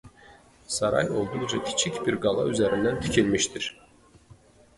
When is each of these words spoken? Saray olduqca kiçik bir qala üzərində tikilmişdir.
Saray 0.75 1.09
olduqca 1.19 1.59
kiçik 1.67 1.99
bir 2.07 2.17
qala 2.25 2.47
üzərində 2.55 2.95
tikilmişdir. 3.05 3.71